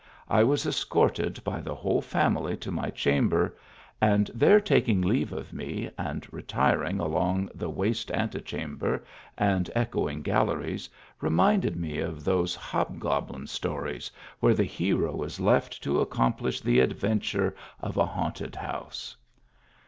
[0.29, 3.55] I was escorted by the whole family to my chamber,
[4.01, 9.03] and there taking leave of me, and retiring along the waste antechamber
[9.37, 10.89] and echoing galleries,
[11.21, 14.09] reminded me of those hobgoblin stories,
[14.39, 19.15] where the hero is left to accomplish the adventure of a haunted house.